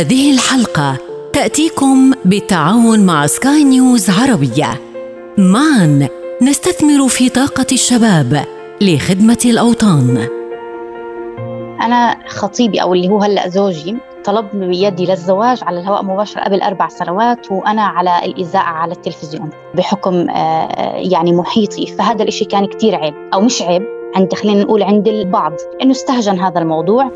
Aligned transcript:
هذه 0.00 0.34
الحلقة 0.34 0.96
تأتيكم 1.32 2.12
بالتعاون 2.24 3.06
مع 3.06 3.26
سكاي 3.26 3.64
نيوز 3.64 4.10
عربية. 4.10 4.80
معا 5.38 6.08
نستثمر 6.42 7.08
في 7.08 7.28
طاقة 7.28 7.66
الشباب 7.72 8.44
لخدمة 8.80 9.38
الأوطان. 9.44 10.28
أنا 11.82 12.16
خطيبي 12.28 12.82
أو 12.82 12.94
اللي 12.94 13.08
هو 13.08 13.18
هلأ 13.18 13.48
زوجي 13.48 13.96
طلب 14.24 14.46
بيدي 14.54 15.06
للزواج 15.06 15.58
على 15.62 15.80
الهواء 15.80 16.04
مباشرة 16.04 16.40
قبل 16.40 16.60
أربع 16.62 16.88
سنوات 16.88 17.52
وأنا 17.52 17.82
على 17.82 18.24
الإذاعة 18.24 18.72
على 18.72 18.92
التلفزيون 18.92 19.50
بحكم 19.74 20.30
آه، 20.30 20.96
يعني 20.96 21.32
محيطي 21.32 21.86
فهذا 21.86 22.22
الإشي 22.22 22.44
كان 22.44 22.66
كتير 22.66 22.94
عيب 22.94 23.14
أو 23.34 23.40
مش 23.40 23.62
عيب 23.62 23.82
عند 24.16 24.34
خلينا 24.34 24.62
نقول 24.62 24.82
عند 24.82 25.08
البعض 25.08 25.52
إنه 25.82 25.90
استهجن 25.90 26.38
هذا 26.38 26.58
الموضوع 26.58 27.10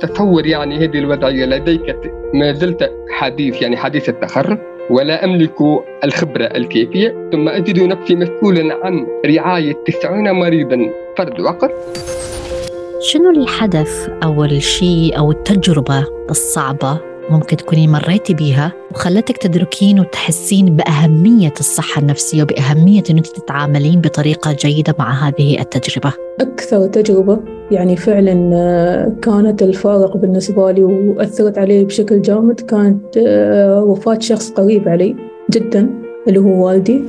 تصور 0.00 0.46
يعني 0.46 0.76
هذه 0.76 0.98
الوضعية 0.98 1.46
لديك 1.46 1.96
ما 2.34 2.52
زلت 2.52 2.90
حديث 3.10 3.62
يعني 3.62 3.76
حديث 3.76 4.08
التخرج 4.08 4.58
ولا 4.90 5.24
أملك 5.24 5.56
الخبرة 6.04 6.44
الكافية 6.44 7.28
ثم 7.32 7.48
أجد 7.48 7.82
نفسي 7.82 8.14
مسؤولا 8.14 8.74
عن 8.82 9.06
رعاية 9.26 9.76
تسعين 9.86 10.30
مريضا. 10.30 10.90
فرد 11.18 11.40
وقت 11.40 11.70
شنو 13.00 13.30
الحدث 13.30 14.08
أو 14.22 14.44
الشيء 14.44 15.18
أو 15.18 15.30
التجربة 15.30 16.06
الصعبة؟ 16.30 17.00
ممكن 17.30 17.56
تكوني 17.56 17.88
مريتي 17.88 18.34
بيها 18.34 18.72
وخلتك 18.90 19.36
تدركين 19.36 20.00
وتحسين 20.00 20.76
بأهمية 20.76 21.52
الصحة 21.60 22.00
النفسية 22.00 22.42
وبأهمية 22.42 23.02
أنك 23.10 23.26
تتعاملين 23.26 24.00
بطريقة 24.00 24.52
جيدة 24.52 24.94
مع 24.98 25.28
هذه 25.28 25.60
التجربة. 25.60 26.12
أكثر 26.40 26.86
تجربة 26.86 27.38
يعني 27.70 27.96
فعلا 27.96 28.50
آه، 28.54 29.12
كانت 29.22 29.62
الفارق 29.62 30.16
بالنسبة 30.16 30.72
لي 30.72 30.84
وأثرت 30.84 31.58
علي 31.58 31.84
بشكل 31.84 32.22
جامد. 32.22 32.60
كانت 32.60 33.16
آه، 33.16 33.84
وفاة 33.84 34.18
شخص 34.18 34.50
قريب 34.50 34.88
علي 34.88 35.16
جدا 35.50 35.90
اللي 36.28 36.38
هو 36.38 36.66
والدي. 36.66 37.04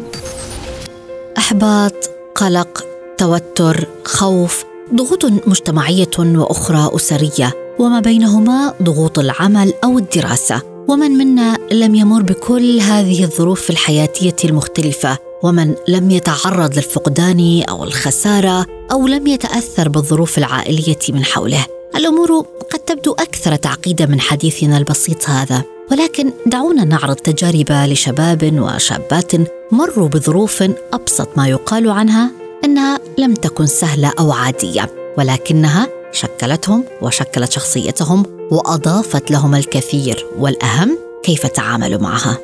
إحباط 1.37 2.09
قلق 2.35 2.85
توتر 3.17 3.87
خوف 4.05 4.65
ضغوط 4.95 5.25
مجتمعية 5.25 6.07
وأخرى 6.19 6.95
أسرية. 6.95 7.68
وما 7.79 7.99
بينهما 7.99 8.73
ضغوط 8.83 9.19
العمل 9.19 9.73
أو 9.83 9.97
الدراسة. 9.97 10.61
ومن 10.87 11.11
منا 11.11 11.57
لم 11.71 11.95
يمر 11.95 12.21
بكل 12.21 12.79
هذه 12.79 13.23
الظروف 13.23 13.69
الحياتية 13.69 14.35
المختلفة. 14.43 15.17
ومن 15.43 15.75
لم 15.87 16.11
يتعرض 16.11 16.75
للفقدان 16.75 17.63
أو 17.69 17.83
الخسارة 17.83 18.65
أو 18.91 19.07
لم 19.07 19.27
يتأثر 19.27 19.89
بالظروف 19.89 20.37
العائلية 20.37 20.99
من 21.09 21.25
حوله. 21.25 21.65
الأمور 21.95 22.45
قد 22.71 22.79
تبدو 22.79 23.11
أكثر 23.11 23.55
تعقيدا 23.55 24.05
من 24.05 24.21
حديثنا 24.21 24.77
البسيط 24.77 25.29
هذا. 25.29 25.63
ولكن 25.91 26.31
دعونا 26.45 26.83
نعرض 26.83 27.15
تجارب 27.15 27.71
لشباب 27.71 28.59
وشابات 28.59 29.31
مروا 29.71 30.07
بظروف 30.07 30.63
أبسط 30.93 31.37
ما 31.37 31.47
يقال 31.47 31.89
عنها 31.89 32.31
إنها 32.65 32.99
لم 33.17 33.33
تكن 33.33 33.65
سهلة 33.65 34.13
أو 34.19 34.31
عادية. 34.31 34.89
ولكنها 35.17 35.87
شكلتهم 36.11 36.83
وشكلت 37.01 37.51
شخصيتهم 37.51 38.25
وأضافت 38.51 39.31
لهم 39.31 39.55
الكثير 39.55 40.25
والأهم 40.37 40.97
كيف 41.23 41.47
تعاملوا 41.47 41.99
معها. 42.01 42.37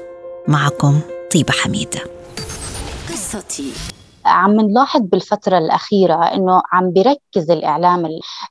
معكم 0.47 0.99
طيبة 1.33 1.51
حميدة. 1.51 1.99
قصتي. 3.09 3.94
عم 4.25 4.61
نلاحظ 4.61 5.01
بالفترة 5.01 5.57
الأخيرة 5.57 6.15
إنه 6.15 6.61
عم 6.71 6.91
بيركز 6.91 7.51
الإعلام 7.51 8.05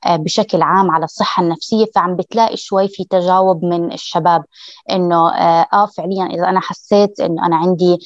آه، 0.05 0.15
بشكل 0.15 0.61
عام 0.61 0.91
على 0.91 1.05
الصحة 1.05 1.43
النفسية 1.43 1.85
فعم 1.95 2.15
بتلاقي 2.15 2.57
شوي 2.57 2.87
في 2.87 3.03
تجاوب 3.03 3.65
من 3.65 3.93
الشباب 3.93 4.43
إنه 4.91 5.29
آه, 5.29 5.67
آه 5.73 5.85
فعليا 5.85 6.25
إذا 6.25 6.49
أنا 6.49 6.59
حسيت 6.59 7.19
إنه 7.19 7.45
أنا 7.45 7.55
عندي 7.55 7.97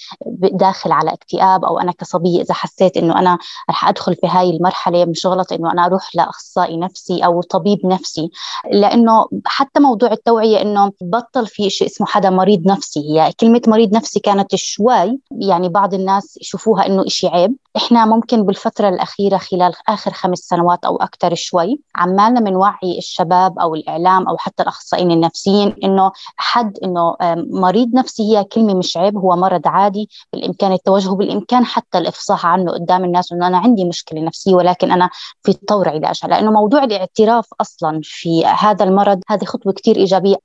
داخل 0.51 0.91
على 0.91 1.13
اكتئاب 1.13 1.65
أو 1.65 1.79
أنا 1.79 1.91
كصبية 1.91 2.41
إذا 2.41 2.53
حسيت 2.53 2.97
إنه 2.97 3.19
أنا 3.19 3.37
رح 3.69 3.87
أدخل 3.87 4.15
في 4.15 4.27
هاي 4.27 4.49
المرحلة 4.49 5.05
مش 5.05 5.25
غلط 5.25 5.53
إنه 5.53 5.71
أنا 5.71 5.85
أروح 5.85 6.15
لأخصائي 6.15 6.77
نفسي 6.77 7.25
أو 7.25 7.41
طبيب 7.41 7.85
نفسي 7.85 8.29
لأنه 8.71 9.25
حتى 9.45 9.79
موضوع 9.79 10.11
التوعية 10.11 10.61
إنه 10.61 10.91
بطل 11.01 11.47
في 11.47 11.69
شيء 11.69 11.87
اسمه 11.87 12.07
حدا 12.07 12.29
مريض 12.29 12.67
نفسي 12.67 12.99
هي 12.99 13.33
كلمة 13.39 13.61
مريض 13.67 13.95
نفسي 13.95 14.19
كانت 14.19 14.55
شوي 14.55 15.19
يعني 15.31 15.69
بعض 15.69 15.93
الناس 15.93 16.37
يشوفوها 16.41 16.85
إنه 16.85 17.05
إشي 17.07 17.27
عيب 17.27 17.55
إحنا 17.77 18.05
ممكن 18.05 18.43
بالفترة 18.43 18.89
الأخيرة 18.89 19.37
خلال 19.37 19.73
آخر 19.89 20.11
خمس 20.13 20.37
سنوات 20.37 20.85
أو 20.85 20.97
أكثر 20.97 21.35
شوي 21.35 21.79
عمالنا 21.95 22.39
بنوعي 22.39 22.97
الشباب 22.97 23.59
أو 23.59 23.75
الإعلام 23.75 24.27
أو 24.27 24.37
حتى 24.37 24.63
الأخصائيين 24.63 25.11
النفسيين 25.11 25.75
إنه 25.83 26.11
حد 26.35 26.77
إنه 26.83 27.15
مريض 27.51 27.95
نفسي 27.95 28.23
هي 28.23 28.43
كلمة 28.43 28.73
مش 28.73 28.97
عيب 28.97 29.17
هو 29.17 29.35
مرض 29.35 29.61
عادي 29.65 30.09
بالإمكان 30.33 30.71
التوجه 30.71 31.09
بالإمكان 31.09 31.65
حتى 31.65 31.97
الإفصاح 31.97 32.45
عنه 32.45 32.71
قدام 32.71 33.03
الناس 33.03 33.31
إنه 33.31 33.47
أنا 33.47 33.57
عندي 33.57 33.85
مشكلة 33.85 34.21
نفسية 34.21 34.53
ولكن 34.53 34.91
أنا 34.91 35.09
في 35.43 35.53
طور 35.53 35.89
علاجها 35.89 36.27
لأنه 36.27 36.51
موضوع 36.51 36.83
الاعتراف 36.83 37.45
أصلا 37.61 38.01
في 38.03 38.45
هذا 38.45 38.85
المرض 38.85 39.21
هذه 39.27 39.45
خطوة 39.45 39.73
كثير 39.73 39.95
إيجابية. 39.95 40.35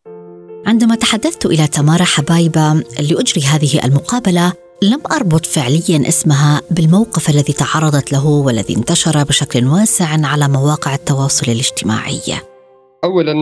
عندما 0.66 0.94
تحدثت 0.94 1.46
إلى 1.46 1.66
تمارا 1.66 2.04
حبايبة 2.04 2.72
لأجري 3.10 3.42
هذه 3.42 3.84
المقابلة 3.84 4.52
لم 4.84 5.00
أربط 5.12 5.46
فعليا 5.46 6.08
اسمها 6.08 6.62
بالموقف 6.70 7.30
الذي 7.30 7.52
تعرضت 7.52 8.12
له 8.12 8.26
والذي 8.26 8.76
انتشر 8.76 9.24
بشكل 9.24 9.66
واسع 9.66 10.26
على 10.26 10.48
مواقع 10.48 10.94
التواصل 10.94 11.52
الاجتماعي. 11.52 12.53
اولا 13.04 13.32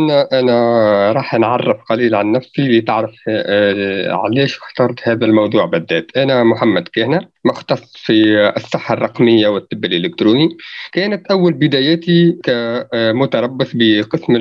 أنا 0.40 1.12
راح 1.12 1.34
نعرف 1.34 1.76
قليل 1.90 2.14
عن 2.14 2.32
نفسي 2.32 2.78
لتعرف 2.78 3.14
آه، 3.28 4.28
ليش 4.30 4.58
اخترت 4.58 5.08
هذا 5.08 5.24
الموضوع 5.24 5.64
بالذات. 5.64 6.06
أنا 6.16 6.44
محمد 6.44 6.88
كهنه 6.92 7.20
مختص 7.44 7.96
في 7.96 8.52
الصحة 8.56 8.94
الرقمية 8.94 9.48
والطب 9.48 9.84
الإلكتروني. 9.84 10.48
كانت 10.92 11.26
أول 11.26 11.52
بداياتي 11.52 12.38
كمتربص 12.42 13.70
بقسم 13.74 14.36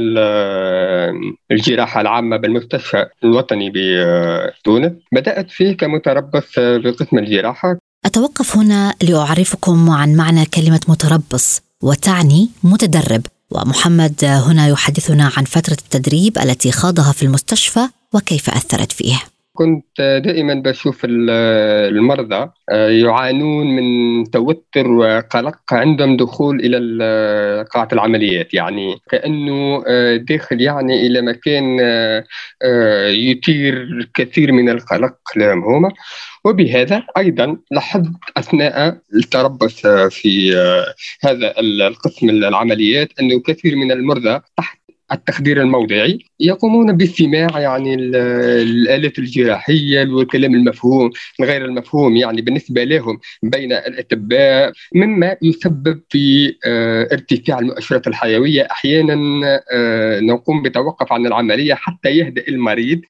الجراحة 1.52 2.02
العامة 2.02 2.38
بالمستشفى 2.38 3.06
الوطني 3.24 3.72
بتونس. 3.76 4.92
بدأت 5.12 5.50
فيه 5.50 5.78
كمتربص 5.78 6.60
بقسم 6.60 7.18
الجراحة. 7.18 7.78
أتوقف 8.06 8.58
هنا 8.58 8.96
لأعرفكم 9.10 9.90
عن 9.90 10.16
معنى 10.16 10.46
كلمة 10.46 10.82
متربص 10.88 11.62
وتعني 11.84 12.50
متدرب. 12.64 13.22
ومحمد 13.52 14.26
هنا 14.26 14.68
يحدثنا 14.68 15.32
عن 15.38 15.44
فترة 15.46 15.78
التدريب 15.82 16.38
التي 16.38 16.72
خاضها 16.72 17.12
في 17.12 17.24
المستشفى 17.24 17.88
وكيف 18.14 18.50
أثرت 18.50 18.92
فيه. 18.92 19.31
كنت 19.54 20.22
دائما 20.26 20.54
بشوف 20.54 21.02
المرضى 21.06 22.50
آه، 22.70 22.90
يعانون 22.90 23.68
من 23.68 24.24
توتر 24.32 24.88
وقلق 24.88 25.58
عندهم 25.72 26.18
دخول 26.18 26.60
إلى 26.60 27.66
قاعة 27.74 27.88
العمليات. 27.94 28.54
يعني 28.54 28.96
كأنه 29.10 29.84
آه، 29.88 30.16
داخل 30.18 30.62
يعني 30.62 31.08
إلى 31.08 31.22
مكان 31.22 31.78
آه، 31.82 33.08
يثير 33.08 33.82
الكثير 33.84 34.52
من 34.52 34.70
القلق. 34.70 35.16
لهم 35.36 35.64
هما. 35.64 35.92
وبهذا 36.46 37.04
أيضا 37.18 37.58
لاحظت 37.72 38.12
أثناء 38.38 38.98
التربص 39.16 39.88
في 39.88 40.56
هذا 41.22 41.60
القسم 41.60 42.30
العمليات 42.30 43.10
أنه 43.20 43.40
كثير 43.40 43.76
من 43.76 43.92
المرضى 43.92 44.40
تحت 44.58 44.81
التخدير 45.14 45.62
الموضعي 45.62 46.20
يقومون 46.40 46.98
باستماع 46.98 47.60
يعني 47.60 47.96
الآلات 47.96 49.20
الجراحية 49.20 50.08
والكلام 50.08 50.56
المفهوم 50.56 51.10
غير 51.42 51.66
المفهوم 51.66 52.16
يعني 52.16 52.42
بالنسبة 52.42 52.84
لهم 52.84 53.20
بين 53.44 53.74
الأطباء 53.74 54.72
مما 54.96 55.38
يسبب 55.42 56.02
في 56.10 56.56
آه، 56.66 57.08
ارتفاع 57.12 57.60
المؤشرات 57.60 58.08
الحيوية. 58.08 58.68
أحيانا 58.72 59.16
آه، 59.74 60.20
نقوم 60.20 60.62
بتوقف 60.62 61.14
عن 61.14 61.26
العملية 61.26 61.74
حتى 61.74 62.10
يهدأ 62.10 62.44
المريض. 62.48 63.02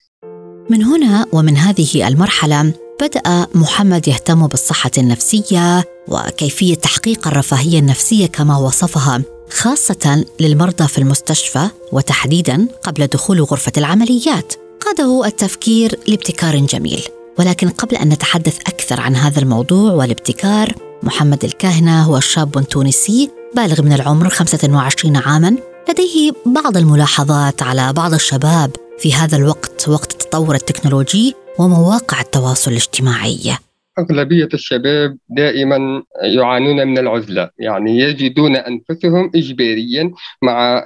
من 0.69 0.83
هنا 0.83 1.25
ومن 1.33 1.57
هذه 1.57 2.07
المرحلة 2.07 2.74
بدأ 3.01 3.47
محمد 3.56 4.07
يهتم 4.07 4.47
بالصحة 4.47 4.92
النفسية 4.97 5.83
وكيفية 6.07 6.75
تحقيق 6.75 7.27
الرفاهية 7.27 7.80
النفسية 7.80 8.27
كما 8.27 8.57
وصفها. 8.57 9.24
خاصة 9.51 10.25
للمرضى 10.39 10.88
في 10.88 10.98
المستشفى 10.98 11.68
وتحديدا 11.92 12.68
قبل 12.83 13.07
دخول 13.07 13.42
غرفة 13.42 13.71
العمليات. 13.77 14.53
قاده 14.86 15.25
التفكير 15.25 16.00
لابتكار 16.07 16.56
جميل. 16.56 17.07
ولكن 17.39 17.69
قبل 17.69 17.95
أن 17.95 18.09
نتحدث 18.09 18.59
أكثر 18.59 19.01
عن 19.01 19.15
هذا 19.15 19.39
الموضوع 19.39 19.92
والابتكار 19.92 20.74
محمد 21.03 21.44
الكاهنة 21.44 22.03
هو 22.03 22.19
شاب 22.19 22.68
تونسي 22.69 23.30
بالغ 23.56 23.81
من 23.81 23.94
العمر 23.94 24.30
25 24.30 25.18
عاما. 25.18 25.56
لديه 25.89 26.31
بعض 26.45 26.77
الملاحظات 26.77 27.63
على 27.63 27.94
بعض 27.94 28.13
الشباب 28.13 28.75
في 29.00 29.13
هذا 29.13 29.38
الوقت 29.38 29.89
وقت 29.89 30.12
التطور 30.12 30.56
التكنولوجي 30.56 31.36
ومواقع 31.59 32.21
التواصل 32.21 32.71
الاجتماعي. 32.71 33.57
أغلبية 34.00 34.50
الشباب 34.54 35.18
دائما 35.30 36.04
يعانون 36.24 36.88
من 36.88 36.98
العزلة. 36.98 37.50
يعني 37.60 38.00
يجدون 38.00 38.56
أنفسهم 38.56 39.32
إجباريا 39.36 40.12
مع 40.42 40.84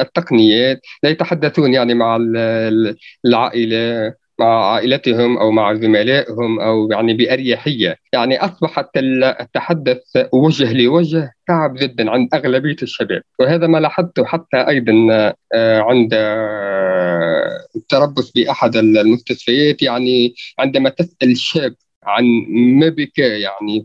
التقنيات 0.00 0.80
لا 1.02 1.10
يتحدثون 1.10 1.74
يعني 1.74 1.94
مع 1.94 2.18
العائلة 3.26 4.14
مع 4.40 4.72
عائلتهم 4.72 5.38
أو 5.38 5.50
مع 5.50 5.74
زملائهم 5.74 6.60
أو 6.60 6.90
يعني 6.90 7.14
بأريحية، 7.14 7.96
يعني 8.12 8.44
اصبحت 8.44 8.88
التحدث 8.96 9.98
وجه 10.32 10.72
لوجه 10.72 11.32
صعب 11.48 11.74
جدا 11.74 12.10
عند 12.10 12.28
أغلبية 12.34 12.76
الشباب، 12.82 13.22
وهذا 13.38 13.66
ما 13.66 13.78
لاحظته 13.78 14.24
حتى 14.24 14.56
أيضا 14.56 14.92
آه، 15.54 15.80
عند 15.80 16.10
آه، 16.14 17.66
التربص 17.76 18.32
بأحد 18.32 18.76
المستشفيات. 18.76 19.82
يعني 19.82 20.34
عندما 20.58 20.90
تسأل 20.90 21.36
شاب 21.38 21.74
عن 22.04 22.24
ما 22.50 22.88
بكى 22.88 23.22
يعني 23.22 23.84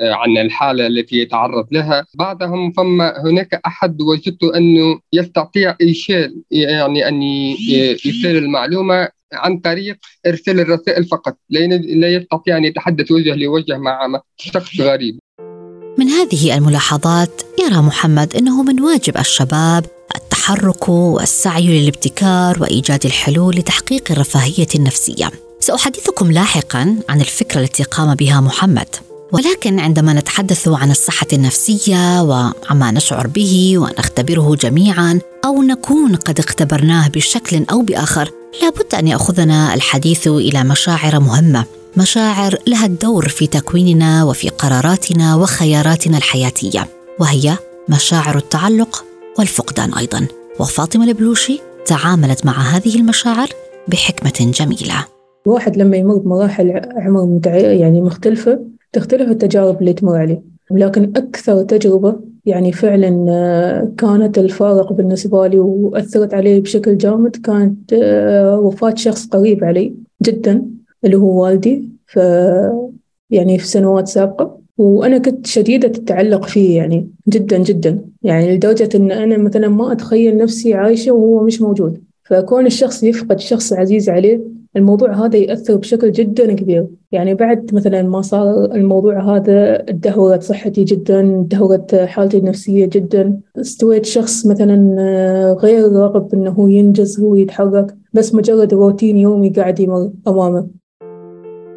عن 0.00 0.38
الحالة 0.38 0.86
التي 0.86 1.16
يتعرض 1.16 1.66
لها. 1.72 2.06
بعضهم 2.14 2.72
فما 2.72 3.14
هناك 3.24 3.60
أحد 3.66 4.00
وجدت 4.00 4.44
أنه 4.44 5.00
يستطيع 5.12 5.76
إيشال 5.80 6.42
يعني 6.50 7.08
أن 7.08 7.22
يرسل 7.22 8.36
المعلومة 8.36 9.08
عن 9.32 9.58
طريق 9.58 9.96
إرسال 10.26 10.60
الرسائل 10.60 11.04
فقط. 11.04 11.36
لا 11.50 12.08
يستطيع 12.08 12.56
أن 12.56 12.64
يتحدث 12.64 13.10
وجه 13.12 13.34
لوجه 13.34 13.78
مع 13.78 14.20
شخص 14.36 14.80
غريب. 14.80 15.18
من 15.98 16.08
هذه 16.08 16.58
الملاحظات 16.58 17.42
يرى 17.58 17.82
محمد 17.82 18.36
إنه 18.36 18.62
من 18.62 18.80
واجب 18.80 19.18
الشباب 19.18 19.84
التحرك 20.16 20.88
والسعي 20.88 21.80
للابتكار 21.80 22.62
وإيجاد 22.62 23.06
الحلول 23.06 23.56
لتحقيق 23.56 24.12
الرفاهية 24.12 24.66
النفسية. 24.74 25.30
سأحدثكم 25.62 26.32
لاحقا 26.32 26.96
عن 27.08 27.20
الفكرة 27.20 27.60
التي 27.60 27.82
قام 27.82 28.14
بها 28.14 28.40
محمد. 28.40 28.88
ولكن 29.32 29.80
عندما 29.80 30.12
نتحدث 30.12 30.68
عن 30.68 30.90
الصحة 30.90 31.26
النفسية 31.32 32.22
وعما 32.22 32.90
نشعر 32.90 33.26
به 33.26 33.74
ونختبره 33.78 34.54
جميعا 34.54 35.20
أو 35.44 35.62
نكون 35.62 36.16
قد 36.16 36.38
اختبرناه 36.38 37.08
بشكل 37.08 37.64
أو 37.70 37.82
بآخر 37.82 38.30
لابد 38.62 38.94
أن 38.94 39.08
يأخذنا 39.08 39.74
الحديث 39.74 40.28
إلى 40.28 40.64
مشاعر 40.64 41.20
مهمة 41.20 41.64
مشاعر 41.96 42.56
لها 42.66 42.86
الدور 42.86 43.28
في 43.28 43.46
تكويننا 43.46 44.24
وفي 44.24 44.48
قراراتنا 44.48 45.34
وخياراتنا 45.34 46.18
الحياتية 46.18 46.88
وهي 47.18 47.56
مشاعر 47.88 48.38
التعلق 48.38 49.04
والفقدان 49.38 49.94
أيضا. 49.94 50.26
وفاطمة 50.60 51.04
البلوشي 51.04 51.60
تعاملت 51.86 52.46
مع 52.46 52.60
هذه 52.60 52.96
المشاعر 52.96 53.48
بحكمة 53.88 54.52
جميلة. 54.52 55.11
الواحد 55.46 55.76
لما 55.76 55.96
يمر 55.96 56.16
بمراحل 56.16 56.80
عمر 56.96 57.40
يعني 57.54 58.00
مختلفة 58.02 58.60
تختلف 58.92 59.30
التجارب 59.30 59.80
اللي 59.80 59.92
تمر 59.92 60.16
عليه. 60.16 60.42
لكن 60.70 61.02
أكثر 61.16 61.62
تجربة 61.62 62.20
يعني 62.46 62.72
فعلا 62.72 63.26
آه، 63.28 63.92
كانت 63.98 64.38
الفارق 64.38 64.92
بالنسبة 64.92 65.46
لي 65.46 65.58
وأثرت 65.58 66.34
علي 66.34 66.60
بشكل 66.60 66.98
جامد 66.98 67.36
كانت 67.36 67.92
آه، 67.92 68.58
وفاة 68.58 68.94
شخص 68.94 69.26
قريب 69.26 69.64
علي 69.64 69.94
جدا 70.22 70.66
اللي 71.04 71.16
هو 71.16 71.42
والدي. 71.44 71.88
ف 72.06 72.18
يعني 73.30 73.58
في 73.58 73.66
سنوات 73.66 74.08
سابقة. 74.08 74.58
وأنا 74.78 75.18
كنت 75.18 75.46
شديدة 75.46 75.88
التعلق 75.88 76.44
فيه 76.44 76.76
يعني 76.76 77.08
جدا 77.28 77.58
جدا. 77.58 77.98
يعني 78.22 78.56
لدرجة 78.56 78.88
إن 78.96 79.12
أنا 79.12 79.38
مثلا 79.38 79.68
ما 79.68 79.92
أتخيل 79.92 80.36
نفسي 80.36 80.74
عايشة 80.74 81.12
وهو 81.12 81.44
مش 81.44 81.62
موجود. 81.62 82.02
فكون 82.24 82.66
الشخص 82.66 83.02
يفقد 83.02 83.38
شخص 83.40 83.72
عزيز 83.72 84.08
عليه 84.08 84.40
الموضوع 84.76 85.26
هذا 85.26 85.36
يأثر 85.36 85.76
بشكل 85.76 86.12
جدا 86.12 86.52
كبير. 86.52 86.86
يعني 87.12 87.34
بعد 87.34 87.74
مثلا 87.74 88.02
ما 88.02 88.22
صار 88.22 88.64
الموضوع 88.64 89.36
هذا 89.36 89.76
تدهورت 89.76 90.42
صحتي 90.42 90.84
جدا 90.84 91.44
تدهورت 91.48 91.94
حالتي 91.94 92.38
النفسية 92.38 92.86
جدا. 92.86 93.40
استويت 93.60 94.06
شخص 94.06 94.46
مثلا 94.46 94.96
آه، 94.98 95.52
غير 95.52 95.92
راغب 95.92 96.34
إنه 96.34 96.70
ينجز 96.70 97.20
هو 97.20 97.36
يتحرك 97.36 97.94
بس 98.12 98.34
مجرد 98.34 98.74
روتين 98.74 99.16
يومي 99.16 99.50
قاعد 99.50 99.80
يمر 99.80 100.10
أمامه. 100.28 100.66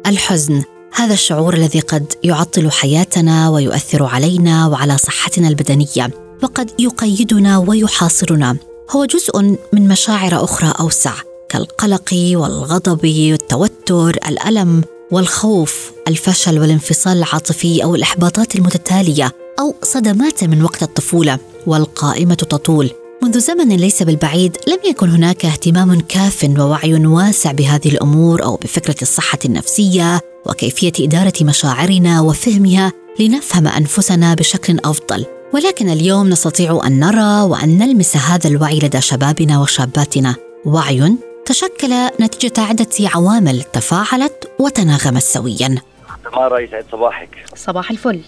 الحزن 0.06 0.62
هذا 0.94 1.12
الشعور 1.12 1.54
الذي 1.54 1.80
قد 1.80 2.12
يعطل 2.24 2.70
حياتنا 2.70 3.50
ويؤثر 3.50 4.02
علينا 4.02 4.66
وعلى 4.66 4.98
صحتنا 4.98 5.48
البدنية 5.48 6.10
وقد 6.42 6.70
يقيدنا 6.80 7.58
ويحاصرنا. 7.58 8.56
هو 8.96 9.04
جزء 9.04 9.58
من 9.72 9.88
مشاعر 9.88 10.44
أخرى 10.44 10.72
أوسع. 10.80 11.35
كالقلق 11.48 12.14
والغضب 12.14 13.00
والتوتر 13.04 14.10
الألم 14.28 14.84
والخوف 15.10 15.92
الفشل 16.08 16.58
والانفصال 16.58 17.18
العاطفي 17.18 17.84
أو 17.84 17.94
الإحباطات 17.94 18.54
المتتالية 18.56 19.32
أو 19.60 19.74
صدمات 19.82 20.44
من 20.44 20.62
وقت 20.62 20.82
الطفولة 20.82 21.38
والقائمة 21.66 22.34
تطول. 22.34 22.90
منذ 23.22 23.38
زمن 23.40 23.68
ليس 23.68 24.02
بالبعيد 24.02 24.56
لم 24.68 24.78
يكن 24.90 25.10
هناك 25.10 25.44
اهتمام 25.44 26.00
كاف 26.00 26.46
ووعي 26.58 26.94
واسع 27.06 27.52
بهذه 27.52 27.88
الأمور 27.88 28.44
أو 28.44 28.56
بفكرة 28.56 28.96
الصحة 29.02 29.38
النفسية 29.44 30.20
وكيفية 30.46 30.92
إدارة 31.00 31.32
مشاعرنا 31.42 32.20
وفهمها 32.20 32.92
لنفهم 33.20 33.68
أنفسنا 33.68 34.34
بشكل 34.34 34.78
أفضل. 34.84 35.26
ولكن 35.54 35.88
اليوم 35.88 36.28
نستطيع 36.28 36.80
أن 36.86 37.00
نرى 37.00 37.40
وأن 37.42 37.78
نلمس 37.78 38.16
هذا 38.16 38.48
الوعي 38.48 38.78
لدى 38.78 39.00
شبابنا 39.00 39.60
وشاباتنا. 39.60 40.34
وعي 40.64 41.16
تشكل 41.46 41.94
نتيجة 42.20 42.60
عدة 42.60 42.88
عوامل 43.14 43.62
تفاعلت 43.62 44.50
وتناغمت 44.58 45.22
سويا. 45.22 45.82
تمارا 46.24 46.58
يسعد 46.58 46.84
صباحك. 46.92 47.28
صباح 47.54 47.90
الفل. 47.90 48.20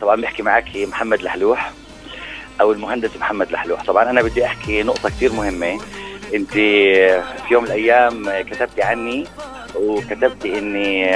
طبعا 0.00 0.16
بحكي 0.20 0.42
معك 0.42 0.76
محمد 0.76 1.22
لحلوح 1.22 1.72
أو 2.60 2.72
المهندس 2.72 3.10
محمد 3.16 3.52
لحلوح. 3.52 3.84
طبعا 3.84 4.10
أنا 4.10 4.22
بدي 4.22 4.44
أحكي 4.44 4.82
نقطة 4.82 5.08
كثير 5.08 5.32
مهمة. 5.32 5.80
أنت 6.34 6.50
في 6.52 7.22
يوم 7.50 7.64
من 7.64 7.70
الأيام 7.70 8.42
كتبتي 8.42 8.82
عني 8.82 9.26
وكتبتي 9.76 10.58
إني 10.58 11.14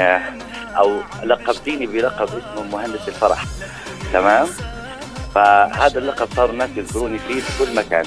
أو 0.76 1.00
لقبتيني 1.24 1.86
بلقب 1.86 2.28
اسمه 2.28 2.62
مهندس 2.72 3.08
الفرح. 3.08 3.44
تمام؟ 4.12 4.46
فهذا 5.34 5.98
اللقب 5.98 6.28
صار 6.36 6.50
الناس 6.50 6.70
يذكروني 6.76 7.18
فيه 7.18 7.40
في 7.40 7.64
كل 7.64 7.74
مكان. 7.74 8.04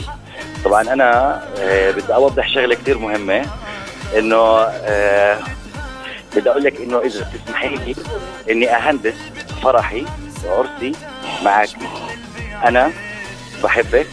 طبعا 0.65 0.81
أنا 0.81 1.41
آه، 1.59 1.91
بدي 1.91 2.13
أوضح 2.13 2.47
شغلة 2.47 2.75
كثير 2.75 2.97
مهمة 2.97 3.45
إنه 4.17 4.35
آه، 4.67 5.39
بدي 6.35 6.49
أقول 6.49 6.63
لك 6.63 6.81
إنه 6.81 6.99
إذا 6.99 7.27
تسمحي 7.45 7.69
لي 7.69 7.95
إني 8.49 8.75
أهندس 8.75 9.13
فرحي 9.63 10.05
وعرسي 10.45 10.91
معك 11.43 11.69
أنا 12.65 12.91
بحبك 13.63 14.07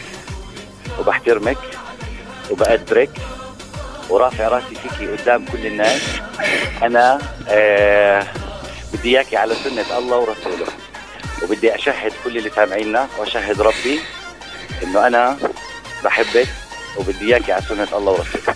وبحترمك 0.99 1.57
وبقدرك 2.51 3.09
ورافع 4.09 4.47
راسي 4.47 4.75
فيكي 4.75 5.07
قدام 5.07 5.45
كل 5.45 5.65
الناس. 5.65 6.01
أنا 6.83 7.19
آه 7.49 8.23
بدي 8.93 9.09
إياكي 9.17 9.37
على 9.37 9.55
سنة 9.55 9.97
الله 9.97 10.17
ورسوله. 10.17 10.65
وبدي 11.43 11.75
أشهد 11.75 12.11
كل 12.23 12.37
اللي 12.37 12.49
سامعينا 12.49 13.07
وأشهد 13.17 13.61
ربي 13.61 13.99
إنه 14.83 15.07
أنا 15.07 15.37
بحبك 16.03 16.47
وبدي 16.99 17.25
اياكي 17.25 17.51
على 17.51 17.61
سنة 17.61 17.97
الله 17.97 18.11
ورسوله 18.11 18.55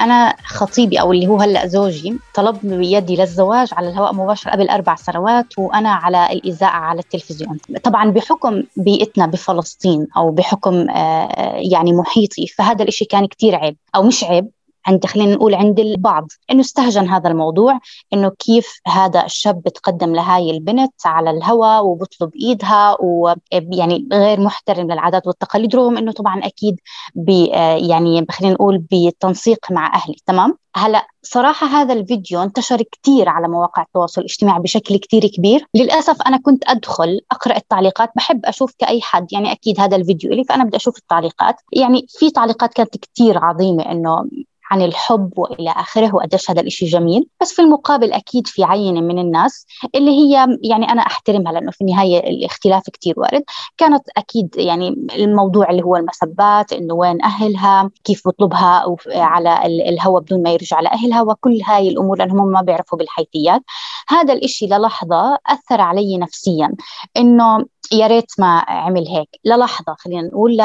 أنا 0.00 0.34
خطيبي 0.44 1.00
أو 1.00 1.12
اللي 1.12 1.26
هو 1.26 1.36
هلأ 1.36 1.66
زوجي 1.66 2.18
طلب 2.34 2.58
بيدي 2.62 3.16
للزواج 3.16 3.68
على 3.72 3.88
الهواء 3.88 4.14
مباشرة 4.14 4.50
قبل 4.50 4.68
أربع 4.68 4.94
سنوات 4.94 5.58
وأنا 5.58 5.90
على 5.90 6.32
الإذاعة 6.32 6.80
على 6.80 7.00
التلفزيون. 7.00 7.58
طبعا 7.84 8.10
بحكم 8.10 8.62
بيئتنا 8.76 9.26
بفلسطين 9.26 10.06
أو 10.16 10.30
بحكم 10.30 10.90
آه، 10.90 11.54
يعني 11.56 11.92
محيطي 11.92 12.46
فهذا 12.46 12.82
الإشي 12.82 13.04
كان 13.04 13.26
كتير 13.26 13.54
عيب 13.54 13.76
أو 13.94 14.02
مش 14.02 14.24
عيب. 14.24 14.50
عند 14.86 15.06
خلينا 15.06 15.34
نقول 15.34 15.54
عند 15.54 15.80
البعض. 15.80 16.26
إنه 16.50 16.60
استهجن 16.60 17.08
هذا 17.08 17.28
الموضوع 17.28 17.78
إنه 18.12 18.30
كيف 18.38 18.80
هذا 18.86 19.24
الشاب 19.24 19.62
بتقدم 19.62 20.14
لهاي 20.14 20.50
البنت 20.50 20.94
على 21.04 21.30
الهوى 21.30 21.78
وبطلب 21.78 22.30
إيدها 22.34 22.96
ويعني 23.00 24.08
غير 24.12 24.40
محترم 24.40 24.92
للعادات 24.92 25.26
والتقاليد 25.26 25.76
رغم 25.76 25.98
إنه 25.98 26.12
طبعا 26.12 26.40
أكيد 26.44 26.76
بي 27.14 27.46
يعني 27.90 28.26
خلينا 28.30 28.54
نقول 28.54 28.84
بتنسيق 28.90 29.72
مع 29.72 29.94
أهلي. 29.94 30.16
تمام؟ 30.26 30.58
هلا 30.76 31.06
صراحة 31.22 31.66
هذا 31.66 31.92
الفيديو 31.92 32.42
انتشر 32.42 32.82
كثير 32.82 33.28
على 33.28 33.48
مواقع 33.48 33.82
التواصل 33.82 34.20
الاجتماعي 34.20 34.60
بشكل 34.60 34.96
كثير 34.96 35.26
كبير. 35.26 35.66
للأسف 35.74 36.22
أنا 36.22 36.36
كنت 36.36 36.64
أدخل 36.68 37.20
أقرأ 37.32 37.56
التعليقات 37.56 38.10
بحب 38.16 38.46
أشوف 38.46 38.74
كأي 38.78 39.00
حد 39.02 39.32
يعني 39.32 39.52
أكيد 39.52 39.80
هذا 39.80 39.96
الفيديو 39.96 40.32
إلي 40.32 40.44
فأنا 40.44 40.64
بدي 40.64 40.76
أشوف 40.76 40.98
التعليقات. 40.98 41.56
يعني 41.72 42.06
في 42.08 42.30
تعليقات 42.30 42.74
كانت 42.74 42.96
كثير 42.96 43.44
عظيمة 43.44 43.82
إنه 43.90 44.24
عن 44.70 44.82
الحب 44.82 45.38
وإلى 45.38 45.70
آخره 45.70 46.14
وقديش 46.14 46.50
هذا 46.50 46.60
الشيء 46.60 46.88
جميل. 46.88 47.28
بس 47.40 47.52
في 47.52 47.62
المقابل 47.62 48.12
أكيد 48.12 48.46
في 48.46 48.64
عينة 48.64 49.00
من 49.00 49.18
الناس 49.18 49.66
اللي 49.94 50.10
هي 50.10 50.58
يعني 50.62 50.92
أنا 50.92 51.02
أحترمها 51.02 51.52
لأنه 51.52 51.70
في 51.70 51.80
النهاية 51.80 52.30
الاختلاف 52.30 52.82
كثير 52.92 53.14
وارد. 53.16 53.42
كانت 53.76 54.02
أكيد 54.16 54.54
يعني 54.56 55.06
الموضوع 55.14 55.70
اللي 55.70 55.82
هو 55.82 55.96
المسبات 55.96 56.72
إنه 56.72 56.94
وين 56.94 57.24
أهلها 57.24 57.90
كيف 58.04 58.28
بطلبها 58.28 58.96
على 59.06 59.66
الهواء 59.66 60.22
بدون 60.22 60.42
ما 60.42 60.50
يرجع 60.50 60.80
لأهلها 60.80 61.22
وكل 61.22 61.60
هاي 61.66 61.88
الأمور 61.88 62.18
لأنهم 62.18 62.48
ما 62.52 62.62
بيعرفوا 62.62 62.98
بالحيثيات. 62.98 63.62
هذا 64.08 64.32
الإشي 64.32 64.66
للحظة 64.66 65.38
أثر 65.46 65.80
علي 65.80 66.18
نفسيا 66.18 66.74
إنه 67.16 67.64
يا 67.92 68.06
ريت 68.06 68.32
ما 68.38 68.64
عمل 68.68 69.08
هيك. 69.08 69.28
للحظة 69.44 69.94
خلينا 69.98 70.22
نقول 70.22 70.58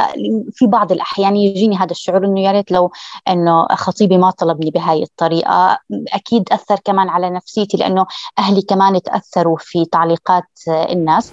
في 0.52 0.68
بعض 0.68 0.92
الأحيان 0.92 1.36
يجيني 1.36 1.76
هذا 1.78 1.92
الشعور 1.92 2.26
إنه 2.26 2.42
يا 2.42 2.52
ريت 2.52 2.72
لو 2.72 2.92
إنه 3.28 3.66
خطيبي 3.96 4.18
ما 4.18 4.32
طلبني 4.32 4.72
بهاي 4.72 5.04
الطريقة. 5.04 5.78
أكيد 6.14 6.44
أثر 6.52 6.80
كمان 6.86 7.10
على 7.10 7.30
نفسيتي 7.30 7.78
لأنه 7.78 8.06
أهلي 8.40 8.62
كمان 8.62 9.02
تأثروا 9.02 9.58
في 9.60 9.86
تعليقات 9.86 10.44
الناس. 10.92 11.32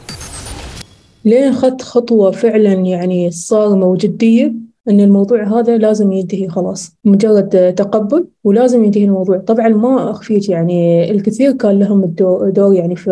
لين 1.24 1.52
أخذت 1.52 1.82
خطوة 1.82 2.30
فعلا 2.30 2.72
يعني 2.72 3.30
صارمة 3.30 3.86
وجدية 3.86 4.52
أن 4.88 5.00
الموضوع 5.00 5.44
هذا 5.44 5.78
لازم 5.78 6.12
ينتهي 6.12 6.48
خلاص 6.48 6.92
مجرد 7.04 7.74
تقبل 7.74 8.26
ولازم 8.44 8.84
ينتهي 8.84 9.04
الموضوع. 9.04 9.38
طبعا 9.38 9.68
ما 9.68 10.10
أخفيك 10.10 10.48
يعني 10.48 11.10
الكثير 11.10 11.52
كان 11.52 11.78
لهم 11.78 12.04
الدور 12.04 12.74
يعني 12.74 12.96
في 12.96 13.10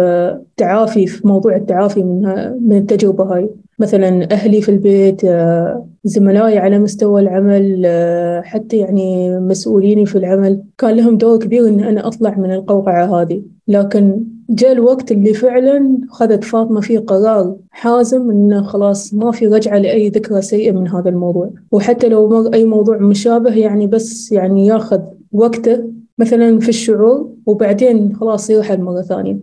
التعافي 0.50 1.07
في 1.07 1.28
موضوع 1.28 1.57
التعافي 1.57 2.02
من 2.02 2.23
من 2.69 2.76
التجربة 2.76 3.25
هاي. 3.35 3.50
مثلا 3.78 4.33
أهلي 4.33 4.62
في 4.62 4.69
البيت 4.69 5.25
زملائي 6.04 6.59
على 6.59 6.78
مستوى 6.78 7.21
العمل 7.21 7.87
حتى 8.45 8.76
يعني 8.76 9.38
مسؤوليني 9.40 10.07
في 10.07 10.19
العمل. 10.19 10.62
كان 10.78 10.97
لهم 10.97 11.16
دور 11.16 11.38
كبير 11.38 11.69
إن 11.69 11.80
أنا 11.80 12.07
أطلع 12.07 12.38
من 12.38 12.52
القوقعة 12.52 13.21
هذه. 13.21 13.42
لكن 13.69 14.25
جاء 14.50 14.73
الوقت 14.73 15.12
اللي 15.12 15.35
فعلا 15.35 15.99
خذت 16.11 16.45
فاطمة 16.45 16.80
فيه 16.80 16.99
قرار 16.99 17.57
حازم 17.71 18.30
إنه 18.30 18.62
خلاص 18.62 19.14
ما 19.14 19.33
في 19.33 19.47
رجعة 19.47 19.78
لأي 19.78 20.09
ذكرى 20.09 20.42
سيئة 20.42 20.73
من 20.73 20.88
هذا 20.88 21.09
الموضوع. 21.09 21.50
وحتى 21.73 22.09
لو 22.09 22.28
مر 22.28 22.54
أي 22.54 22.64
موضوع 22.64 22.99
مشابه 22.99 23.54
يعني 23.54 23.87
بس 23.87 24.33
يعني 24.33 24.66
ياخذ 24.66 25.00
وقته 25.33 25.85
مثلا 26.19 26.59
في 26.59 26.69
الشعور 26.69 27.30
وبعدين 27.47 28.16
خلاص 28.16 28.50
يرحل 28.50 28.80
مرة 28.80 29.02
ثانية. 29.02 29.38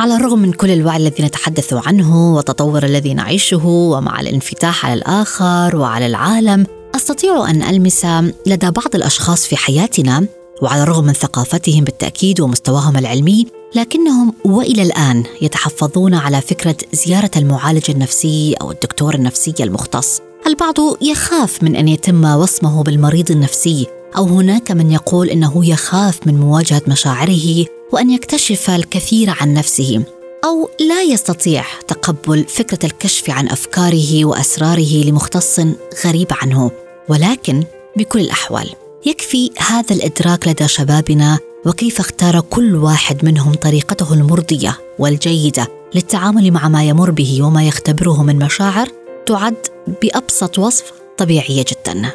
على 0.00 0.16
الرغم 0.16 0.38
من 0.38 0.52
كل 0.52 0.70
الوعي 0.70 0.96
الذي 0.96 1.24
نتحدث 1.24 1.72
عنه 1.72 2.34
والتطور 2.34 2.84
الذي 2.84 3.14
نعيشه 3.14 3.66
ومع 3.66 4.20
الانفتاح 4.20 4.86
على 4.86 4.94
الآخر 4.94 5.76
وعلى 5.76 6.06
العالم 6.06 6.66
أستطيع 6.96 7.50
أن 7.50 7.62
ألمس 7.62 8.06
لدى 8.46 8.70
بعض 8.70 8.94
الأشخاص 8.94 9.46
في 9.46 9.56
حياتنا 9.56 10.26
وعلى 10.62 10.82
الرغم 10.82 11.04
من 11.04 11.12
ثقافتهم 11.12 11.84
بالتأكيد 11.84 12.40
ومستواهم 12.40 12.96
العلمي 12.96 13.46
لكنهم 13.74 14.34
وإلى 14.44 14.82
الآن 14.82 15.24
يتحفظون 15.42 16.14
على 16.14 16.40
فكرة 16.40 16.76
زيارة 16.92 17.30
المعالج 17.36 17.90
النفسي 17.90 18.54
أو 18.60 18.70
الدكتور 18.70 19.14
النفسي 19.14 19.54
المختص. 19.60 20.20
البعض 20.46 20.74
يخاف 21.02 21.62
من 21.62 21.76
أن 21.76 21.88
يتم 21.88 22.24
وصمه 22.24 22.82
بالمريض 22.82 23.30
النفسي 23.30 23.86
أو 24.16 24.24
هناك 24.24 24.70
من 24.70 24.90
يقول 24.90 25.28
إنه 25.28 25.66
يخاف 25.66 26.26
من 26.26 26.40
مواجهة 26.40 26.82
مشاعره 26.88 27.66
وان 27.92 28.10
يكتشف 28.10 28.70
الكثير 28.70 29.34
عن 29.40 29.54
نفسه 29.54 30.04
أو 30.44 30.70
لا 30.80 31.02
يستطيع 31.02 31.64
تقبل 31.88 32.44
فكرة 32.44 32.86
الكشف 32.86 33.30
عن 33.30 33.48
أفكاره 33.48 34.24
وأسراره 34.24 35.04
لمختص 35.04 35.60
غريب 36.06 36.26
عنه. 36.42 36.70
ولكن 37.08 37.64
بكل 37.96 38.20
الأحوال 38.20 38.70
يكفي 39.06 39.50
هذا 39.58 39.94
الإدراك 39.94 40.48
لدى 40.48 40.68
شبابنا 40.68 41.38
وكيف 41.66 42.00
اختار 42.00 42.40
كل 42.40 42.76
واحد 42.76 43.24
منهم 43.24 43.54
طريقته 43.54 44.14
المرضية 44.14 44.78
والجيدة 44.98 45.68
للتعامل 45.94 46.50
مع 46.50 46.68
ما 46.68 46.84
يمر 46.84 47.10
به 47.10 47.42
وما 47.42 47.64
يختبره 47.64 48.22
من 48.22 48.36
مشاعر 48.38 48.88
تعد 49.26 49.66
بأبسط 50.02 50.58
وصف 50.58 50.92
طبيعية 51.18 51.64
جدا. 51.68 52.10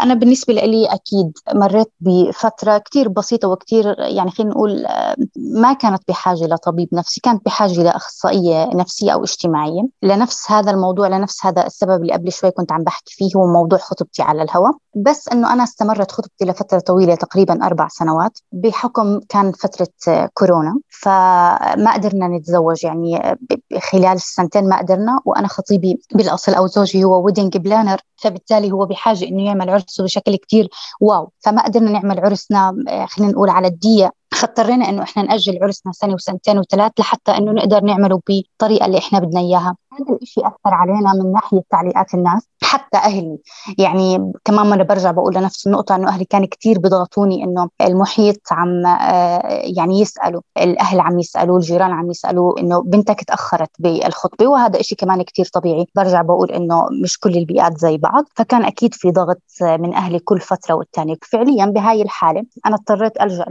أنا 0.00 0.14
بالنسبة 0.14 0.54
لي 0.54 0.86
أكيد 0.86 1.32
مريت 1.54 1.92
بفترة 2.00 2.78
كتير 2.78 3.08
بسيطة 3.08 3.48
وكتير 3.48 3.94
يعني 3.98 4.30
خلينا 4.30 4.52
نقول 4.52 4.86
ما 5.36 5.72
كانت 5.72 6.02
بحاجة 6.08 6.44
لطبيب 6.44 6.88
نفسي 6.92 7.20
كانت 7.20 7.44
بحاجة 7.44 7.82
لأخصائية 7.82 8.70
نفسية 8.74 9.10
أو 9.12 9.24
اجتماعية 9.24 9.82
لنفس 10.02 10.50
هذا 10.50 10.70
الموضوع 10.70 11.08
لنفس 11.08 11.46
هذا 11.46 11.66
السبب 11.66 12.02
اللي 12.02 12.12
قبل 12.12 12.32
شوي 12.32 12.50
كنت 12.50 12.72
عم 12.72 12.82
بحكي 12.84 13.14
فيه 13.14 13.30
هو 13.36 13.46
موضوع 13.46 13.78
خطبتي 13.78 14.22
على 14.22 14.42
الهواء. 14.42 14.72
بس 14.94 15.28
أنه 15.28 15.52
أنا 15.52 15.64
استمرت 15.64 16.12
خطبتي 16.12 16.44
لفترة 16.44 16.78
طويلة 16.78 17.14
تقريبا 17.14 17.66
أربع 17.66 17.88
سنوات 17.88 18.38
بحكم 18.52 19.20
كان 19.28 19.52
فترة 19.52 19.88
كورونا 20.34 20.78
فما 20.88 21.92
قدرنا 21.94 22.28
نتزوج 22.28 22.84
يعني 22.84 23.38
خلال 23.90 24.06
السنتين 24.12 24.68
ما 24.68 24.78
قدرنا 24.78 25.18
وأنا 25.24 25.48
خطيبي 25.48 26.00
بالأصل 26.14 26.54
أو 26.54 26.66
زوجي 26.66 27.04
هو 27.04 27.24
wedding 27.24 27.56
planner 27.56 28.00
فبالتالي 28.16 28.72
هو 28.72 28.86
بحاجة 28.86 29.24
إنه 29.24 29.44
يعمل 29.46 29.70
عرس 29.70 29.84
بشكل 30.00 30.36
كتير. 30.36 30.68
واو. 31.00 31.32
فما 31.40 31.64
قدرنا 31.64 31.90
نعمل 31.90 32.20
عرسنا 32.20 32.74
آه، 32.88 33.06
خلينا 33.06 33.32
نقول 33.32 33.50
على 33.50 33.66
الدية 33.68 34.12
فاضطرينا 34.30 34.88
إنه 34.88 35.02
إحنا 35.02 35.22
نأجل 35.22 35.58
عرسنا 35.62 35.92
سنة 35.92 36.14
وسنتين 36.14 36.58
وثلاث 36.58 36.92
لحتى 36.98 37.36
إنه 37.36 37.52
نقدر 37.52 37.80
نعمله 37.80 38.20
بالطريقة 38.26 38.86
اللي 38.86 38.98
إحنا 38.98 39.18
بدنا 39.18 39.40
إياها. 39.40 39.76
هذا 39.92 40.18
الشيء 40.22 40.46
أثر 40.46 40.56
علينا 40.64 41.12
من 41.12 41.32
ناحية 41.32 41.60
تعليقات 41.70 42.14
الناس 42.14 42.48
حتى 42.62 42.98
أهلي. 42.98 43.38
يعني 43.78 44.32
كمان 44.44 44.66
مرة 44.70 44.82
برجع 44.82 45.10
بقول 45.10 45.34
لنفس 45.34 45.66
النقطة 45.66 45.94
إنه 45.96 46.08
أهلي 46.08 46.24
كان 46.24 46.44
كثير 46.46 46.78
بيضغطوني 46.78 47.44
إنه 47.44 47.68
المحيط 47.80 48.40
عم 48.50 48.86
آه، 48.86 49.62
يعني 49.76 50.00
يسألوا 50.00 50.40
الأهل 50.58 51.00
عم 51.00 51.18
يسالوا 51.18 51.56
الجيران 51.56 51.90
عم 51.90 52.10
يسالوا 52.10 52.60
إنه 52.60 52.82
بنتك 52.82 53.24
تأخرت 53.24 53.70
بالخطبة 53.78 54.46
وهذا 54.46 54.82
شيء 54.82 54.98
كمان 54.98 55.22
كثير 55.22 55.44
طبيعي. 55.44 55.86
برجع 55.94 56.22
بقول 56.22 56.50
إنه 56.50 56.86
مش 57.02 57.18
كل 57.18 57.36
البيئات 57.36 57.78
زي 57.78 57.96
بعض 57.96 58.24
فكان 58.36 58.64
أكيد 58.64 58.94
في 58.94 59.10
ضغط 59.10 59.42
من 59.62 59.94
أهلي 59.94 60.18
كل 60.18 60.40
فترة 60.40 60.74
والثانيه 60.74 61.14
فعليا 61.22 61.66
بهاي 61.66 62.02
الحالة 62.02 62.44
أنا 62.66 62.74
اضطريت 62.74 63.20
ألجأ 63.22 63.44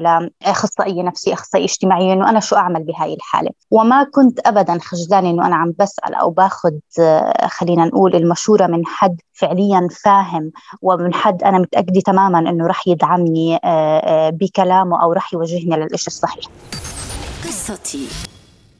لاخصائيه 0.67 1.03
نفسيه 1.03 1.33
اخصائيه 1.33 1.65
اجتماعيه 1.65 2.13
إنه 2.13 2.29
أنا 2.29 2.39
شو 2.39 2.55
أعمل 2.55 2.83
بهاي 2.83 3.13
الحالة. 3.13 3.49
وما 3.71 4.03
كنت 4.03 4.39
ابدا 4.47 4.77
خجلانه 4.81 5.29
إنه 5.29 5.47
أنا 5.47 5.55
عم 5.55 5.73
بسأل 5.79 6.15
أو 6.15 6.29
باخذ 6.29 6.71
آه، 6.99 7.47
خلينا 7.47 7.85
نقول 7.85 8.15
المشورة 8.15 8.67
من 8.67 8.85
حد 8.85 9.17
فعليا 9.33 9.87
فاهم 10.03 10.51
ومن 10.81 11.13
حد 11.13 11.43
أنا 11.43 11.59
متأكدة 11.59 12.01
تماما 12.01 12.39
إنه 12.39 12.67
رح 12.67 12.87
يدعمني 12.87 13.55
آه، 13.55 13.59
آه، 13.63 14.29
بكلامه 14.29 15.03
أو 15.03 15.13
رح 15.13 15.33
يوجهني 15.33 15.75
للإشي 15.75 16.07
الصحيح. 16.07 16.45
قصتي. 17.45 18.07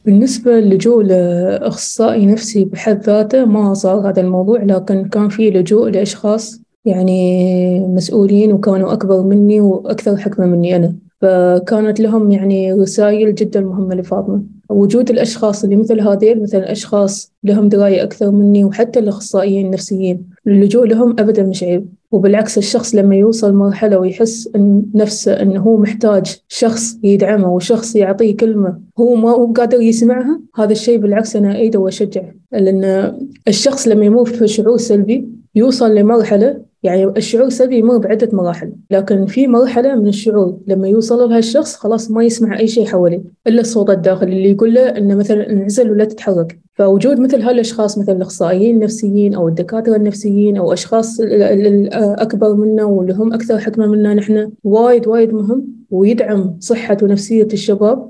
بالنسبة 0.06 0.52
للجوء 0.52 1.04
لأخصائي 1.04 2.26
نفسي 2.26 2.66
بحد 2.66 3.04
ذاته 3.04 3.46
ما 3.46 3.74
صار 3.74 4.10
هذا 4.10 4.22
الموضوع 4.22 4.64
لكن 4.64 5.10
كان 5.10 5.30
في 5.30 5.50
لجوء 5.50 5.90
لأشخاص 5.90 6.62
يعني 6.86 7.80
مسؤولين 7.80 8.54
وكانوا 8.54 8.94
أكبر 8.94 9.22
مني 9.22 9.60
وأكثر 9.60 10.18
حكمة 10.18 10.46
مني 10.46 10.76
أنا. 10.76 11.07
فكانت 11.22 12.00
لهم 12.00 12.32
يعني 12.32 12.74
رسائل 12.74 13.36
جدا 13.36 13.62
مهمة 13.62 13.96
لفاطمة. 13.96 14.44
وجود 14.70 15.10
الأشخاص 15.10 15.64
اللي 15.64 15.76
مثل 15.76 16.02
هذيل 16.02 16.42
مثل 16.42 16.58
أشخاص 16.58 17.34
لهم 17.44 17.70
دراية 17.70 18.04
أكثر 18.04 18.32
مني 18.32 18.64
وحتى 18.64 19.00
الأخصائيين 19.00 19.66
النفسيين 19.66 20.30
اللجوء 20.48 20.86
لهم 20.88 21.16
أبدا 21.20 21.44
مش 21.44 21.64
عيب. 21.64 21.86
وبالعكس 22.12 22.58
الشخص 22.58 22.96
لما 22.96 23.16
يوصل 23.16 23.54
مرحلة 23.54 24.00
ويحس 24.00 24.50
إن 24.56 24.84
نفسه 24.96 25.42
إنه 25.42 25.60
هو 25.62 25.78
محتاج 25.78 26.38
شخص 26.48 26.98
يدعمه 27.04 27.54
وشخص 27.54 27.96
يعطيه 27.96 28.38
كلمة 28.38 28.80
هو 29.00 29.16
ما 29.16 29.30
هو 29.30 29.54
قادر 29.54 29.82
يسمعها 29.82 30.42
هذا 30.56 30.72
الشيء 30.72 30.98
بالعكس 30.98 31.36
أنا 31.36 31.56
أيده 31.56 31.80
وأشجعه. 31.80 32.34
لأن 32.52 33.14
الشخص 33.48 33.88
لما 33.88 34.06
يمر 34.06 34.26
في 34.26 34.48
شعور 34.48 34.78
سلبي 34.78 35.28
يوصل 35.56 35.96
لمرحلة 35.96 36.68
يعني 36.84 37.06
الشعور 37.06 37.48
السلبي 37.48 37.78
يمر 37.78 37.98
بعدة 37.98 38.30
مراحل 38.34 38.72
لكن 38.92 39.26
في 39.26 39.48
مرحلة 39.48 39.96
من 39.96 40.08
الشعور 40.08 40.58
لما 40.68 40.88
يوصل 40.88 41.30
لها 41.30 41.38
الشخص 41.38 41.76
خلاص 41.76 42.12
ما 42.12 42.24
يسمع 42.24 42.60
أي 42.60 42.68
شيء 42.68 42.86
حواليه 42.86 43.22
إلا 43.48 43.62
الصوت 43.62 43.90
الداخلي 43.90 44.38
اللي 44.38 44.52
يقول 44.52 44.74
له 44.74 44.82
إنه 44.82 45.16
مثلا 45.16 45.50
انعزل 45.50 45.92
ولا 45.92 46.06
تتحرك. 46.06 46.60
فوجود 46.76 47.20
مثل 47.20 47.42
هالأشخاص 47.42 47.98
مثل 47.98 48.16
الأخصائيين 48.16 48.76
النفسيين 48.76 49.36
أو 49.36 49.48
الدكاترة 49.48 49.96
النفسيين 49.96 50.58
أو 50.58 50.74
أشخاص 50.74 51.20
الأكبر 51.20 52.56
منا 52.56 52.84
واللي 52.84 53.14
هم 53.14 53.34
أكثر 53.34 53.60
حكمة 53.60 53.88
منا 53.88 54.14
نحن 54.14 54.52
وايد 54.64 55.08
وايد 55.08 55.34
مهم 55.34 55.68
ويدعم 55.92 56.58
صحة 56.60 56.98
ونفسية 57.04 57.48
الشباب. 57.54 58.10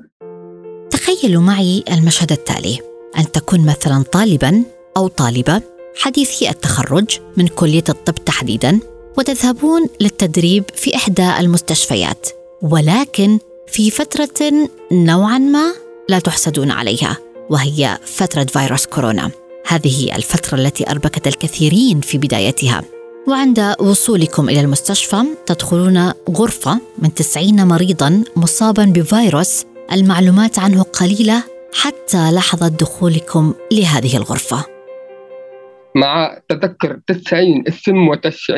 تخيلوا 0.89 1.41
معي 1.41 1.84
المشهد 1.91 2.32
التالي 2.32 2.79
أن 3.20 3.24
تكون 3.34 3.60
مثلا 3.65 4.03
طالبا 4.12 4.63
أو 4.98 5.08
طالبة 5.08 5.76
حديثي 6.00 6.50
التخرج 6.50 7.20
من 7.38 7.48
كلية 7.48 7.84
الطب 7.89 8.16
تحديدا 8.25 8.80
وتذهبون 9.18 9.88
للتدريب 10.01 10.63
في 10.75 10.96
إحدى 10.96 11.39
المستشفيات. 11.39 12.27
ولكن 12.62 13.39
في 13.68 13.92
فترة 13.92 14.70
نوعا 14.92 15.38
ما 15.38 15.74
لا 16.10 16.20
تحسدون 16.20 16.72
عليها 16.72 17.18
وهي 17.50 17.98
فترة 18.06 18.44
فيروس 18.44 18.86
كورونا. 18.86 19.32
هذه 19.68 20.16
الفترة 20.16 20.58
التي 20.58 20.92
أربكت 20.92 21.27
الكثيرين 21.27 22.01
في 22.01 22.18
بدايتها. 22.18 22.84
وعند 23.27 23.75
وصولكم 23.80 24.50
إلى 24.50 24.60
المستشفى 24.60 25.24
تدخلون 25.46 26.13
غرفة 26.30 26.80
من 27.00 27.13
90 27.13 27.68
مريضا 27.68 28.24
مصابا 28.36 28.86
بفيروس. 28.86 29.66
المعلومات 29.92 30.60
عنه 30.60 30.84
قليلة 30.84 31.44
حتى 31.74 32.32
لحظة 32.32 32.68
دخولكم 32.68 33.54
لهذه 33.72 34.18
الغرفة. 34.18 34.76
مع 35.96 36.38
تذكر 36.50 37.00
90 37.08 37.63
اسم 37.67 38.12
و90 38.13 38.56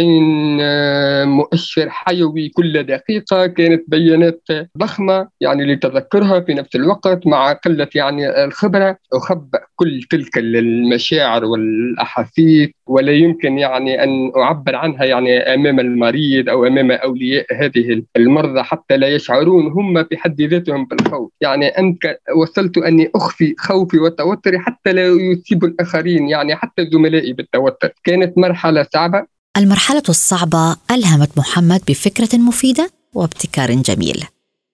آه، 0.61 1.25
مؤشر 1.25 1.89
حيوي 1.89 2.49
كل 2.49 2.83
دقيقة 2.83 3.47
كانت 3.47 3.83
بيانات 3.87 4.43
ضخمة 4.77 5.27
يعني 5.41 5.65
لتذكرها 5.65 6.39
في 6.39 6.53
نفس 6.53 6.75
الوقت 6.75 7.27
مع 7.27 7.53
قلة 7.53 7.87
يعني 7.95 8.43
الخبرة. 8.43 8.97
أخبأ 9.13 9.59
كل 9.75 10.01
تلك 10.09 10.37
المشاعر 10.37 11.45
والأحاسيس 11.45 12.69
ولا 12.87 13.11
يمكن 13.11 13.59
يعني 13.59 14.03
أن 14.03 14.31
أعبر 14.37 14.75
عنها 14.75 15.05
يعني 15.05 15.37
أمام 15.37 15.79
المريض 15.79 16.49
أو 16.49 16.65
أمام 16.65 16.91
أولياء 16.91 17.45
هذه 17.53 18.03
المرضى 18.17 18.63
حتى 18.63 18.97
لا 18.97 19.07
يشعرون 19.07 19.67
هم 19.67 20.01
بحد 20.01 20.41
ذاتهم 20.41 20.85
بالخوف. 20.85 21.31
يعني 21.41 21.67
أنت 21.67 22.17
وصلت 22.35 22.77
أني 22.77 23.11
أخفي 23.15 23.55
خوفي 23.57 23.99
وتوتري 23.99 24.59
حتى 24.59 24.93
لا 24.93 25.07
يصيب 25.07 25.63
الآخرين 25.63 26.29
يعني 26.29 26.55
حتى 26.55 26.89
زملائي 26.91 27.18
بالتوتر 27.21 27.93
كانت 28.03 28.37
مرحلة 28.37 28.87
صعبة. 28.93 29.25
المرحلة 29.57 30.03
الصعبة 30.09 30.77
ألهمت 30.91 31.37
محمد 31.37 31.81
بفكرة 31.87 32.37
مفيدة 32.37 32.89
وابتكار 33.13 33.71
جميل. 33.71 34.23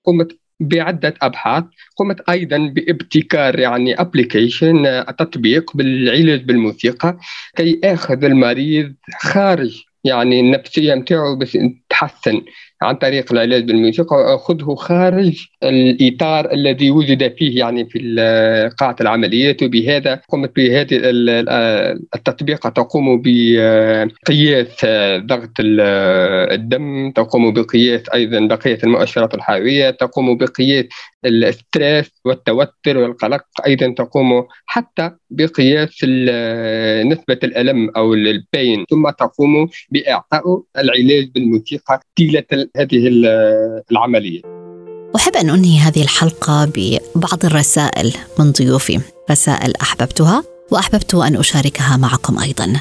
قمت 0.06 0.38
بعدة 0.60 1.14
أبحاث 1.22 1.64
قمت 1.96 2.30
أيضا 2.30 2.58
بابتكار 2.58 3.60
يعني 3.60 4.02
ابلكيشن 4.02 5.06
تطبيق 5.20 5.78
بالعلاج 5.78 6.44
بالموسيقى 6.44 7.18
كي 7.56 7.80
آخذ 7.84 8.24
المريض 8.24 8.94
خارج 9.20 9.84
يعني 10.04 10.40
النفسية 10.40 10.96
متاعه 10.96 11.36
بس 11.36 11.58
تحسن 11.90 12.42
عن 12.82 12.96
طريق 12.96 13.32
العلاج 13.34 13.64
بالموسيقى 13.64 14.16
وأخذه 14.16 14.76
خارج 14.76 15.46
الإطار 15.64 16.52
الذي 16.54 16.92
وجد 16.92 17.36
فيه 17.38 17.60
يعني 17.60 17.86
في 17.86 18.00
قاعة 18.80 18.96
العمليات 19.02 19.64
وبهذا 19.64 20.22
قمت 20.30 20.56
بهذه 20.56 21.00
التطبيق 22.16 22.70
تقوم 22.70 23.22
بقياس 23.26 24.86
ضغط 25.26 25.52
الدم 25.60 27.12
تقوم 27.12 27.54
بقياس 27.54 28.02
أيضا 28.14 28.40
بقية 28.48 28.78
المؤشرات 28.84 29.34
الحيوية 29.34 29.90
تقوم 29.90 30.38
بقياس 30.38 30.86
الستريس 31.26 32.12
والتوتر 32.26 32.98
والقلق. 32.98 33.44
أيضا 33.68 33.94
تقوم 33.98 34.48
حتى 34.66 35.12
بقياس 35.30 36.04
نسبة 37.06 37.40
الألم 37.44 37.90
أو 37.90 38.14
البين. 38.14 38.86
ثم 38.90 39.10
تقوم 39.10 39.70
بإعطاء 39.90 40.64
العلاج 40.78 41.32
بالموسيقى 41.36 42.00
طيلة 42.18 42.44
هذه 42.76 43.08
العملية. 43.92 44.42
أحب 45.16 45.36
أن 45.36 45.50
أنهي 45.50 45.80
هذه 45.80 46.02
الحلقة 46.02 46.66
ببعض 46.66 47.46
الرسائل 47.46 48.14
من 48.40 48.52
ضيوفي. 48.52 49.00
رسائل 49.32 49.74
أحببتها 49.82 50.44
وأحببت 50.72 51.16
أن 51.16 51.36
أشاركها 51.36 51.98
معكم 51.98 52.40
أيضا. 52.40 52.74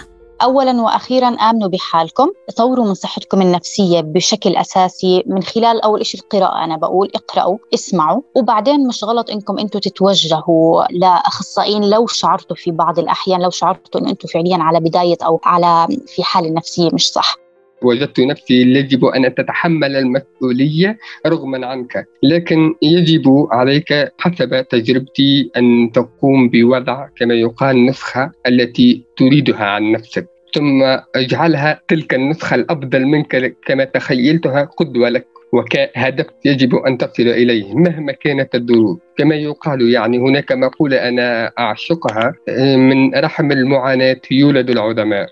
اولا 0.42 0.82
وأخيرا 0.82 1.28
امنوا 1.28 1.68
بحالكم. 1.68 2.28
طوروا 2.56 2.86
من 2.86 2.94
صحتكم 2.94 3.42
النفسية 3.42 4.00
بشكل 4.00 4.56
أساسي 4.56 5.22
من 5.26 5.42
خلال 5.42 5.80
أول 5.80 6.06
شيء 6.06 6.20
القراءة. 6.20 6.64
أنا 6.64 6.76
بقول 6.76 7.10
اقرأوا 7.14 7.58
اسمعوا. 7.74 8.22
وبعدين 8.36 8.86
مش 8.86 9.04
غلط 9.04 9.30
إنكم 9.30 9.58
أنتم 9.58 9.78
تتوجهوا 9.78 10.84
لأخصائيين 10.90 11.90
لو 11.90 12.06
شعرتوا 12.06 12.56
في 12.56 12.70
بعض 12.70 12.98
الأحيان 12.98 13.42
لو 13.42 13.50
شعرتوا 13.50 14.00
إن 14.00 14.08
أنتم 14.08 14.28
فعليا 14.28 14.56
على 14.56 14.80
بداية 14.80 15.18
أو 15.22 15.40
على 15.44 15.96
في 16.06 16.24
حالة 16.24 16.50
نفسية 16.50 16.90
مش 16.92 17.12
صح. 17.12 17.43
وجدت 17.84 18.20
نفسي 18.20 18.54
يجب 18.54 19.04
أن 19.04 19.34
تتحمل 19.34 19.96
المسؤولية 19.96 20.98
رغما 21.26 21.66
عنك. 21.66 22.06
لكن 22.22 22.74
يجب 22.82 23.46
عليك 23.50 24.12
حسب 24.18 24.66
تجربتي 24.70 25.50
أن 25.56 25.90
تقوم 25.94 26.48
بوضع 26.48 27.08
كما 27.16 27.34
يقال 27.34 27.86
نسخة 27.86 28.30
التي 28.46 29.02
تريدها 29.16 29.64
عن 29.64 29.92
نفسك. 29.92 30.26
ثم 30.54 30.82
اجعلها 31.16 31.80
تلك 31.88 32.14
النسخة 32.14 32.54
الأفضل 32.54 33.04
منك 33.04 33.56
كما 33.66 33.84
تخيلتها 33.84 34.64
قدوة 34.64 35.08
لك. 35.08 35.26
وكهدف 35.52 36.26
يجب 36.44 36.74
أن 36.74 36.98
تصل 36.98 37.22
إليه 37.22 37.74
مهما 37.74 38.12
كانت 38.12 38.54
الظروف. 38.54 38.98
كما 39.16 39.34
يقال 39.34 39.90
يعني 39.92 40.18
هناك 40.18 40.52
مقولة 40.52 41.08
أنا 41.08 41.52
أعشقها 41.58 42.34
من 42.76 43.14
رحم 43.14 43.52
المعاناة 43.52 44.20
يولد 44.30 44.70
العظماء. 44.70 45.28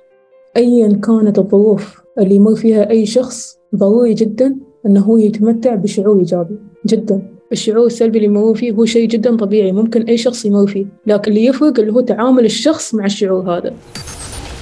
أيا 0.56 0.88
كانت 0.88 1.38
الظروف 1.38 2.00
اللي 2.18 2.34
يمر 2.34 2.54
فيها 2.54 2.90
أي 2.90 3.06
شخص 3.06 3.56
ضروري 3.76 4.14
جدا 4.14 4.56
أنه 4.86 5.00
هو 5.00 5.18
يتمتع 5.18 5.74
بشعور 5.74 6.18
إيجابي. 6.18 6.58
جدا. 6.86 7.22
الشعور 7.52 7.86
السلبي 7.86 8.18
اللي 8.18 8.28
يمر 8.28 8.54
فيه 8.54 8.72
هو 8.72 8.84
شيء 8.84 9.08
جدا 9.08 9.36
طبيعي 9.36 9.72
ممكن 9.72 10.02
أي 10.02 10.16
شخص 10.16 10.44
يمر 10.44 10.66
فيه 10.66 10.86
لكن 11.06 11.30
اللي 11.30 11.44
يفرق 11.44 11.80
اللي 11.80 11.92
هو 11.92 12.00
تعامل 12.00 12.44
الشخص 12.44 12.94
مع 12.94 13.04
الشعور 13.04 13.58
هذا. 13.58 13.74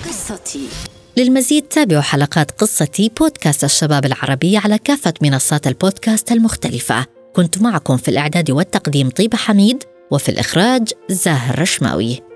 قصتي 0.07 0.69
للمزيد 1.17 1.63
تابعوا 1.63 2.01
حلقات 2.01 2.51
قصتي 2.51 3.11
بودكاست 3.21 3.65
الشباب 3.65 4.05
العربي 4.05 4.57
على 4.57 4.79
كافة 4.79 5.15
منصات 5.23 5.67
البودكاست 5.67 6.33
المختلفة. 6.33 7.07
كنت 7.33 7.63
معكم 7.63 7.97
في 7.97 8.09
الإعداد 8.09 8.51
والتقديم 8.51 9.11
طيبة 9.11 9.37
حميد 9.37 9.83
وفي 10.11 10.29
الإخراج 10.29 10.89
زاهر 11.11 11.61
رشماوي. 11.61 12.30